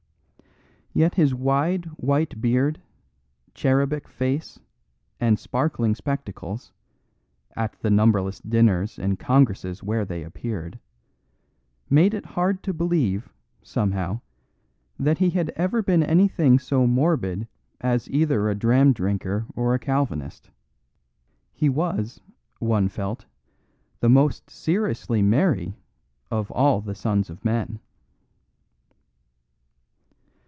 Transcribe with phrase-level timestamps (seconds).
[0.93, 2.81] Yet his wide white beard,
[3.53, 4.59] cherubic face,
[5.21, 6.73] and sparkling spectacles,
[7.55, 10.79] at the numberless dinners and congresses where they appeared,
[11.89, 13.29] made it hard to believe,
[13.63, 14.19] somehow,
[14.99, 17.47] that he had ever been anything so morbid
[17.79, 20.51] as either a dram drinker or a Calvinist.
[21.53, 22.19] He was,
[22.59, 23.25] one felt,
[24.01, 25.73] the most seriously merry
[26.29, 27.79] of all the sons of men.